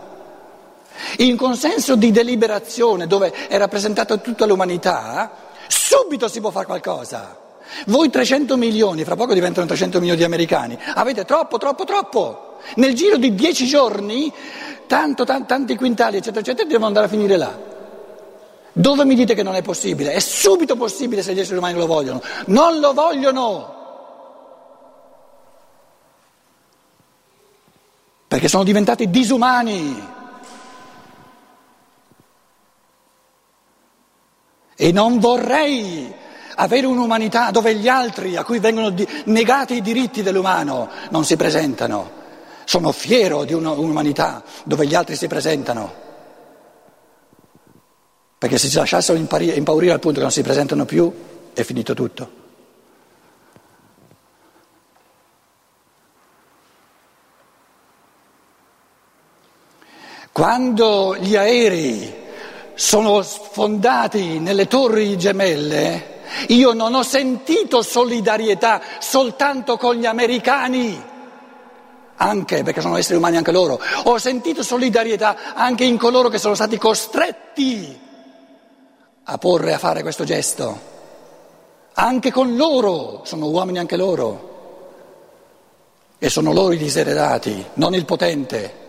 In 1.17 1.35
consenso 1.35 1.95
di 1.95 2.11
deliberazione, 2.11 3.07
dove 3.07 3.31
è 3.47 3.57
rappresentata 3.57 4.17
tutta 4.17 4.45
l'umanità, 4.45 5.31
subito 5.67 6.27
si 6.27 6.39
può 6.39 6.51
fare 6.51 6.65
qualcosa. 6.65 7.40
Voi 7.87 8.09
300 8.09 8.57
milioni, 8.57 9.03
fra 9.03 9.15
poco 9.15 9.33
diventano 9.33 9.65
300 9.65 9.99
milioni 9.99 10.19
di 10.19 10.25
americani, 10.25 10.77
avete 10.95 11.25
troppo, 11.25 11.57
troppo, 11.57 11.83
troppo. 11.83 12.57
Nel 12.75 12.93
giro 12.93 13.17
di 13.17 13.33
dieci 13.33 13.65
giorni, 13.65 14.31
tanto, 14.87 15.23
tanti, 15.23 15.47
tanti 15.47 15.75
quintali, 15.75 16.17
eccetera, 16.17 16.41
eccetera, 16.41 16.67
devono 16.67 16.87
andare 16.87 17.05
a 17.05 17.09
finire 17.09 17.37
là. 17.37 17.69
Dove 18.73 19.03
mi 19.03 19.15
dite 19.15 19.33
che 19.33 19.43
non 19.43 19.55
è 19.55 19.61
possibile? 19.61 20.13
È 20.13 20.19
subito 20.19 20.75
possibile 20.75 21.21
se 21.21 21.33
gli 21.33 21.39
esseri 21.39 21.57
umani 21.57 21.77
lo 21.77 21.87
vogliono. 21.87 22.21
Non 22.47 22.79
lo 22.79 22.93
vogliono. 22.93 23.79
Perché 28.27 28.47
sono 28.47 28.63
diventati 28.63 29.09
disumani. 29.09 30.07
E 34.73 34.91
non 34.93 35.19
vorrei 35.19 36.11
avere 36.61 36.85
un'umanità 36.85 37.49
dove 37.49 37.75
gli 37.75 37.87
altri 37.87 38.35
a 38.35 38.43
cui 38.43 38.59
vengono 38.59 38.93
negati 39.25 39.75
i 39.75 39.81
diritti 39.81 40.21
dell'umano 40.21 40.89
non 41.09 41.25
si 41.25 41.35
presentano. 41.35 42.19
Sono 42.65 42.91
fiero 42.91 43.43
di 43.43 43.53
un'umanità 43.53 44.43
dove 44.63 44.85
gli 44.85 44.93
altri 44.93 45.15
si 45.15 45.27
presentano. 45.27 46.09
Perché 48.37 48.57
se 48.57 48.69
ci 48.69 48.77
lasciassero 48.77 49.17
impaurire 49.17 49.91
al 49.91 49.99
punto 49.99 50.17
che 50.17 50.23
non 50.23 50.31
si 50.31 50.41
presentano 50.41 50.85
più, 50.85 51.11
è 51.53 51.63
finito 51.63 51.93
tutto. 51.93 52.39
Quando 60.31 61.17
gli 61.17 61.35
aerei 61.35 62.19
sono 62.73 63.21
sfondati 63.21 64.39
nelle 64.39 64.67
torri 64.67 65.17
gemelle, 65.17 66.19
Io 66.47 66.73
non 66.73 66.93
ho 66.93 67.03
sentito 67.03 67.81
solidarietà 67.81 68.81
soltanto 68.99 69.77
con 69.77 69.95
gli 69.95 70.05
americani, 70.05 71.01
anche 72.15 72.63
perché 72.63 72.81
sono 72.81 72.97
esseri 72.97 73.17
umani 73.17 73.37
anche 73.37 73.51
loro, 73.51 73.79
ho 74.03 74.17
sentito 74.17 74.63
solidarietà 74.63 75.53
anche 75.55 75.83
in 75.83 75.97
coloro 75.97 76.29
che 76.29 76.37
sono 76.37 76.55
stati 76.55 76.77
costretti 76.77 77.99
a 79.23 79.37
porre 79.37 79.73
a 79.73 79.77
fare 79.77 80.01
questo 80.01 80.23
gesto. 80.23 80.89
Anche 81.93 82.31
con 82.31 82.55
loro, 82.55 83.21
sono 83.25 83.47
uomini 83.47 83.79
anche 83.79 83.97
loro. 83.97 84.49
E 86.17 86.29
sono 86.29 86.53
loro 86.53 86.73
i 86.73 86.77
diseredati, 86.77 87.65
non 87.75 87.93
il 87.93 88.05
potente. 88.05 88.80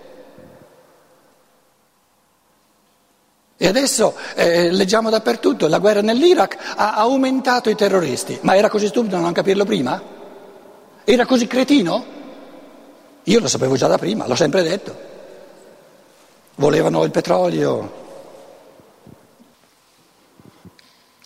E 3.62 3.68
adesso 3.68 4.16
eh, 4.34 4.72
leggiamo 4.72 5.08
dappertutto, 5.08 5.68
la 5.68 5.78
guerra 5.78 6.00
nell'Iraq 6.00 6.56
ha 6.74 6.94
aumentato 6.94 7.70
i 7.70 7.76
terroristi, 7.76 8.36
ma 8.42 8.56
era 8.56 8.68
così 8.68 8.88
stupido 8.88 9.16
non 9.18 9.30
capirlo 9.30 9.64
prima? 9.64 10.02
Era 11.04 11.24
così 11.26 11.46
cretino? 11.46 12.04
Io 13.22 13.38
lo 13.38 13.46
sapevo 13.46 13.76
già 13.76 13.86
da 13.86 13.98
prima, 13.98 14.26
l'ho 14.26 14.34
sempre 14.34 14.64
detto. 14.64 14.96
Volevano 16.56 17.04
il 17.04 17.12
petrolio. 17.12 17.92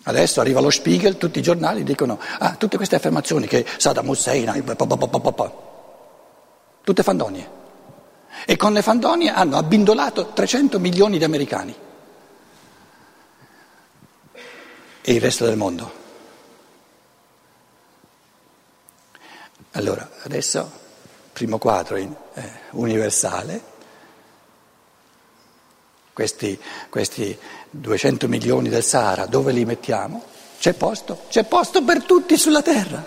Adesso 0.02 0.38
arriva 0.42 0.60
lo 0.60 0.68
Spiegel, 0.68 1.16
tutti 1.16 1.38
i 1.38 1.42
giornali 1.42 1.84
dicono, 1.84 2.18
ah, 2.40 2.54
tutte 2.56 2.76
queste 2.76 2.96
affermazioni 2.96 3.46
che 3.46 3.64
Saddam 3.78 4.10
Hussein, 4.10 4.76
tutte 6.82 7.02
fandonie. 7.02 7.48
E 8.44 8.56
con 8.56 8.74
le 8.74 8.82
fandonie 8.82 9.30
hanno 9.30 9.56
abbindolato 9.56 10.32
300 10.34 10.78
milioni 10.78 11.16
di 11.16 11.24
americani. 11.24 11.84
E 15.08 15.12
il 15.12 15.20
resto 15.20 15.44
del 15.44 15.56
mondo. 15.56 16.04
Allora, 19.72 20.10
adesso, 20.24 20.68
primo 21.32 21.58
quadro 21.58 21.96
in, 21.96 22.12
eh, 22.34 22.50
universale, 22.72 23.60
questi, 26.12 26.58
questi 26.88 27.38
200 27.70 28.26
milioni 28.26 28.68
del 28.68 28.82
Sahara, 28.82 29.26
dove 29.26 29.52
li 29.52 29.64
mettiamo? 29.64 30.24
C'è 30.58 30.72
posto, 30.72 31.20
c'è 31.28 31.44
posto 31.44 31.84
per 31.84 32.02
tutti 32.02 32.36
sulla 32.36 32.62
terra, 32.62 33.04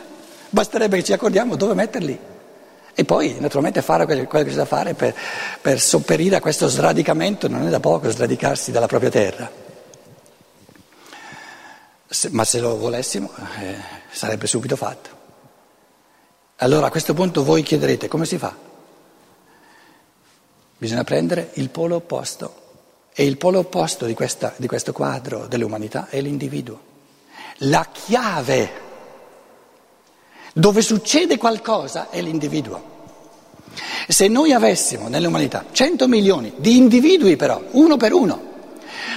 basterebbe 0.51 0.98
che 0.98 1.03
ci 1.03 1.12
accordiamo 1.12 1.58
dove 1.58 1.74
metterli. 1.74 2.18
E 2.94 3.03
poi 3.03 3.36
naturalmente 3.41 3.82
fare 3.82 4.06
quello 4.06 4.25
che 4.25 4.46
c'è 4.46 4.53
da 4.53 4.63
fare 4.63 4.94
per, 4.94 5.13
per 5.60 5.82
sopperire 5.82 6.38
a 6.38 6.39
questo 6.39 6.70
sradicamento, 6.70 7.50
non 7.50 7.68
è 7.68 7.70
da 7.70 7.82
poco 7.82 8.10
sradicarsi 8.10 8.72
dalla 8.72 8.88
propria 8.88 9.10
terra. 9.10 9.59
Se, 12.12 12.30
ma 12.32 12.44
se 12.44 12.60
lo 12.60 12.75
volessimo 12.75 13.32
eh, 13.60 13.75
sarebbe 14.10 14.48
subito 14.48 14.75
fatto. 14.75 15.18
Allora 16.58 16.88
a 16.88 16.92
questo 16.92 17.13
punto 17.13 17.44
voi 17.44 17.62
chiederete 17.62 18.08
come 18.08 18.25
si 18.25 18.39
fa? 18.39 18.56
Bisogna 20.78 21.04
prendere 21.04 21.51
il 21.54 21.70
polo 21.70 21.98
opposto 21.98 22.56
e 23.13 23.25
il 23.25 23.38
polo 23.38 23.60
opposto 23.60 24.06
di, 24.06 24.16
questa, 24.16 24.54
di 24.58 24.66
questo 24.66 24.92
quadro 24.92 25.46
dell'umanità 25.46 26.08
è 26.10 26.20
l'individuo. 26.20 26.88
La 27.63 27.88
chiave 27.92 28.72
dove 30.54 30.82
succede 30.82 31.38
qualcosa 31.38 32.10
è 32.10 32.22
l'individuo. 32.22 32.98
Se 34.08 34.28
noi 34.28 34.51
avessimo 34.51 35.10
nell'umanità 35.10 35.66
100 35.72 36.08
milioni 36.08 36.54
di 36.58 36.75
individui 36.75 37.36
però, 37.36 37.62
uno 37.72 37.98
per 37.98 38.13
uno, 38.13 38.49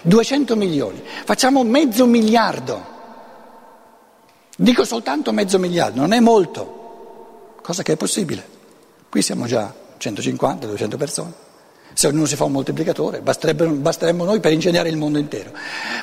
200 0.03 0.57
milioni, 0.57 1.03
facciamo 1.25 1.63
mezzo 1.65 2.07
miliardo. 2.07 2.91
Dico 4.57 4.85
soltanto 4.85 5.33
mezzo 5.33 5.59
miliardo, 5.59 6.01
non 6.01 6.13
è 6.13 6.21
molto, 6.21 7.57
cosa 7.63 7.83
che 7.83 7.93
è 7.93 7.97
possibile. 7.97 8.47
Qui 9.09 9.23
siamo 9.23 9.47
già 9.47 9.73
150, 9.99 10.67
200 10.67 10.97
persone. 10.97 11.33
Se 11.95 12.07
ognuno 12.07 12.27
si 12.27 12.37
fa 12.37 12.45
un 12.45 12.53
moltiplicatore, 12.53 13.21
basteremmo 13.21 14.25
noi 14.25 14.41
per 14.41 14.53
ingegnare 14.53 14.89
il 14.89 14.97
mondo 14.97 15.19
intero. 15.19 15.51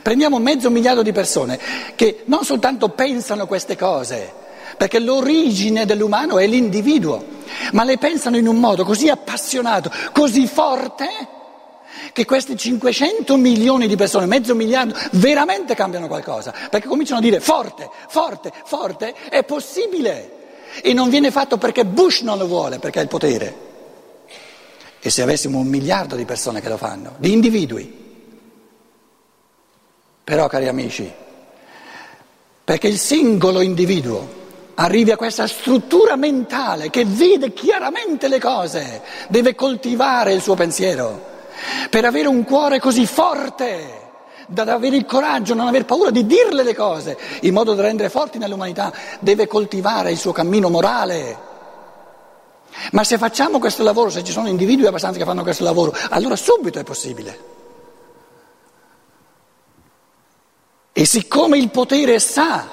Prendiamo 0.04 0.38
mezzo 0.38 0.69
miliardo 0.69 1.01
di 1.01 1.12
persone 1.12 1.60
che 1.95 2.23
non 2.25 2.43
soltanto 2.43 2.89
pensano 2.89 3.47
queste 3.47 3.75
cose, 3.75 4.32
perché 4.77 4.99
l'origine 4.99 5.86
dell'umano 5.86 6.38
è 6.38 6.45
l'individuo, 6.45 7.25
ma 7.73 7.84
le 7.84 7.97
pensano 7.97 8.38
in 8.38 8.47
un 8.47 8.58
modo 8.58 8.84
così 8.86 9.10
appassionato, 9.10 9.91
così 10.12 10.45
forte 10.45 11.08
che 12.12 12.26
questi 12.26 12.58
500 12.58 13.38
milioni 13.38 13.88
di 13.88 13.95
persone, 13.95 14.26
mezzo 14.26 14.56
miliardo, 14.56 14.95
veramente 15.13 15.76
cambiano 15.76 16.08
qualcosa, 16.08 16.54
perché 16.69 16.88
cominciano 16.88 17.19
a 17.19 17.24
dire 17.24 17.39
forte, 17.39 17.89
forte, 18.08 18.52
forte, 18.65 19.13
è 19.30 19.43
possibile. 19.43 20.38
E 20.82 20.93
non 20.93 21.10
viene 21.10 21.32
fatto 21.32 21.58
perché 21.58 21.86
Bush 21.86 22.22
non 22.22 22.38
lo 22.38 22.48
vuole, 22.48 22.80
perché 22.80 23.00
ha 23.00 23.02
il 23.02 23.08
potere. 23.08 23.67
E 25.00 25.10
se 25.10 25.22
avessimo 25.22 25.58
un 25.58 25.67
miliardo 25.67 26.15
di 26.15 26.26
persone 26.26 26.62
che 26.62 26.69
lo 26.69 26.78
fanno, 26.78 27.15
di 27.17 27.32
individui. 27.32 28.08
Però, 30.24 30.48
cari 30.48 30.67
amici, 30.67 31.12
perché 32.63 32.88
il 32.88 33.00
singolo 33.00 33.62
individuo 33.62 34.38
arrivi 34.76 35.12
a 35.12 35.17
questa 35.17 35.48
struttura 35.48 36.15
mentale 36.15 36.89
che 36.89 37.04
vede 37.04 37.52
chiaramente 37.54 38.28
le 38.28 38.39
cose, 38.39 39.02
deve 39.28 39.56
coltivare 39.56 40.34
il 40.34 40.41
suo 40.41 40.54
pensiero 40.56 41.38
per 41.89 42.06
avere 42.06 42.28
un 42.28 42.43
cuore 42.43 42.80
così 42.80 43.06
forte 43.06 44.08
da 44.48 44.63
avere 44.63 44.95
il 44.95 45.06
coraggio, 45.06 45.54
non 45.54 45.67
aver 45.67 45.86
paura 45.86 46.10
di 46.10 46.26
dirle 46.26 46.63
le 46.63 46.74
cose, 46.74 47.17
in 47.41 47.54
modo 47.54 47.76
da 47.76 47.84
rendere 47.84 48.10
forti 48.10 48.39
nell'umanità, 48.39 48.91
deve 49.19 49.48
coltivare 49.48 50.12
il 50.12 50.17
suo 50.17 50.32
cammino 50.32 50.69
morale. 50.69 51.48
Ma 52.91 53.04
se 53.04 53.17
facciamo 53.17 53.60
questo 53.60 53.84
lavoro, 53.84 54.10
se 54.10 54.24
ci 54.24 54.32
sono 54.32 54.48
individui 54.48 54.88
abbastanza 54.88 55.19
che 55.19 55.26
fanno 55.26 55.43
questo 55.43 55.63
lavoro, 55.63 55.95
allora 56.10 56.36
subito 56.36 56.80
è 56.80 56.84
possibile. 56.84 57.58
E 60.91 61.06
siccome 61.06 61.58
il 61.58 61.69
potere 61.69 62.19
sa 62.19 62.67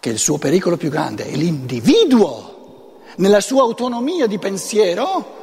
che 0.00 0.08
il 0.08 0.18
suo 0.18 0.38
pericolo 0.38 0.78
più 0.78 0.88
grande 0.88 1.26
è 1.26 1.34
l'individuo, 1.34 2.50
nella 3.16 3.40
sua 3.40 3.62
autonomia 3.62 4.26
di 4.26 4.38
pensiero, 4.38 5.39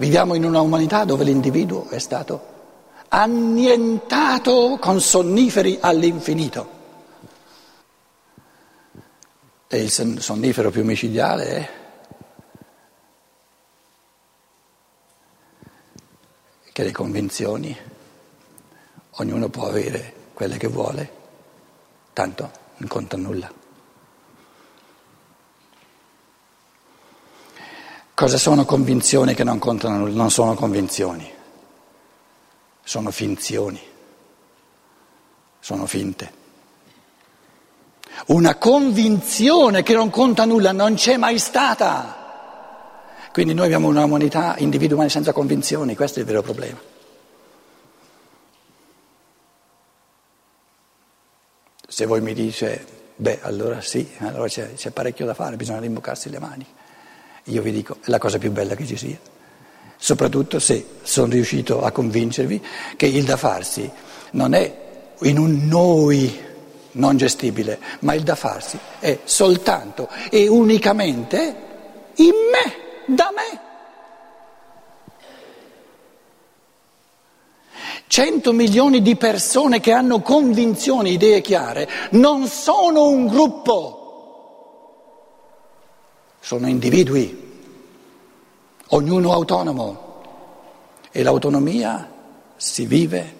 Viviamo 0.00 0.32
in 0.32 0.44
una 0.46 0.62
umanità 0.62 1.04
dove 1.04 1.24
l'individuo 1.24 1.90
è 1.90 1.98
stato 1.98 2.46
annientato 3.08 4.78
con 4.80 4.98
sonniferi 4.98 5.76
all'infinito. 5.78 6.78
E 9.68 9.82
il 9.82 9.90
sonnifero 9.90 10.70
più 10.70 10.84
micidiale 10.84 11.44
è 16.64 16.72
che 16.72 16.82
le 16.82 16.92
convinzioni, 16.92 17.76
ognuno 19.10 19.50
può 19.50 19.66
avere 19.66 20.14
quelle 20.32 20.56
che 20.56 20.68
vuole, 20.68 21.12
tanto 22.14 22.50
non 22.78 22.88
conta 22.88 23.18
nulla. 23.18 23.59
Cosa 28.20 28.36
sono 28.36 28.66
convinzioni 28.66 29.32
che 29.32 29.44
non 29.44 29.58
contano 29.58 29.96
nulla? 29.96 30.14
Non 30.14 30.30
sono 30.30 30.52
convinzioni, 30.52 31.26
sono 32.84 33.10
finzioni, 33.10 33.80
sono 35.58 35.86
finte. 35.86 36.32
Una 38.26 38.56
convinzione 38.56 39.82
che 39.82 39.94
non 39.94 40.10
conta 40.10 40.44
nulla 40.44 40.72
non 40.72 40.96
c'è 40.96 41.16
mai 41.16 41.38
stata. 41.38 43.30
Quindi 43.32 43.54
noi 43.54 43.64
abbiamo 43.64 43.88
una 43.88 44.04
umanità 44.04 44.54
individuale 44.58 45.08
senza 45.08 45.32
convinzioni, 45.32 45.96
questo 45.96 46.18
è 46.18 46.20
il 46.20 46.28
vero 46.28 46.42
problema. 46.42 46.78
Se 51.88 52.04
voi 52.04 52.20
mi 52.20 52.34
dite, 52.34 52.84
beh, 53.16 53.38
allora 53.40 53.80
sì, 53.80 54.06
allora 54.18 54.46
c'è, 54.46 54.74
c'è 54.74 54.90
parecchio 54.90 55.24
da 55.24 55.32
fare, 55.32 55.56
bisogna 55.56 55.80
rimboccarsi 55.80 56.28
le 56.28 56.38
mani. 56.38 56.66
Io 57.44 57.62
vi 57.62 57.72
dico, 57.72 57.96
è 58.02 58.10
la 58.10 58.18
cosa 58.18 58.38
più 58.38 58.50
bella 58.50 58.74
che 58.74 58.86
ci 58.86 58.96
sia. 58.96 59.18
Soprattutto 59.96 60.58
se 60.58 60.86
sono 61.02 61.32
riuscito 61.32 61.82
a 61.82 61.90
convincervi 61.90 62.62
che 62.96 63.06
il 63.06 63.24
da 63.24 63.36
farsi 63.36 63.90
non 64.32 64.54
è 64.54 64.74
in 65.20 65.38
un 65.38 65.66
noi 65.66 66.48
non 66.92 67.16
gestibile, 67.16 67.78
ma 68.00 68.14
il 68.14 68.22
da 68.22 68.34
farsi 68.34 68.78
è 68.98 69.18
soltanto 69.24 70.08
e 70.30 70.48
unicamente 70.48 71.54
in 72.16 72.32
me, 72.50 73.14
da 73.14 73.30
me. 73.34 73.60
Cento 78.06 78.52
milioni 78.52 79.02
di 79.02 79.14
persone 79.14 79.78
che 79.78 79.92
hanno 79.92 80.20
convinzioni, 80.20 81.12
idee 81.12 81.40
chiare, 81.42 81.88
non 82.10 82.48
sono 82.48 83.06
un 83.06 83.26
gruppo 83.26 83.99
sono 86.50 86.66
individui, 86.66 87.62
ognuno 88.88 89.32
autonomo 89.32 90.20
e 91.12 91.22
l'autonomia 91.22 92.10
si 92.56 92.86
vive 92.86 93.36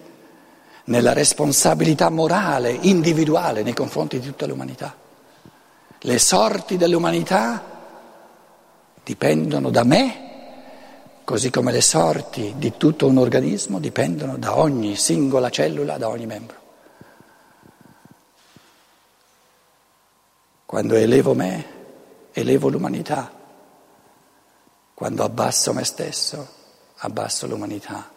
nella 0.85 1.11
responsabilità 1.11 2.09
morale, 2.09 2.71
individuale 2.71 3.63
nei 3.63 3.73
confronti 3.73 4.17
di 4.17 4.27
tutta 4.27 4.47
l'umanità. 4.47 4.95
Le 5.99 6.19
sorti 6.19 6.77
dell'umanità 6.77 7.61
dipendono 9.03 9.69
da 9.71 9.83
me, 9.83 10.29
così 11.25 11.49
come 11.49 11.73
le 11.73 11.81
sorti 11.81 12.53
di 12.55 12.77
tutto 12.77 13.07
un 13.07 13.17
organismo 13.17 13.79
dipendono 13.79 14.37
da 14.37 14.57
ogni 14.57 14.95
singola 14.95 15.49
cellula, 15.49 15.97
da 15.97 16.07
ogni 16.07 16.27
membro. 16.27 16.59
Quando 20.65 20.95
elevo 20.95 21.33
me, 21.33 21.79
elevo 22.31 22.69
l'umanità. 22.69 23.31
Quando 24.93 25.23
abbasso 25.23 25.73
me 25.73 25.83
stesso, 25.83 26.47
abbasso 26.97 27.47
l'umanità. 27.47 28.09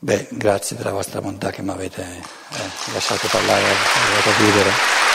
Beh, 0.00 0.28
grazie 0.30 0.76
della 0.76 0.92
vostra 0.92 1.20
bontà 1.20 1.50
che 1.50 1.60
mi 1.60 1.70
avete 1.70 2.02
eh, 2.02 2.92
lasciato 2.92 3.26
parlare, 3.28 3.64
avete 3.64 4.36
chiudere. 4.36 5.07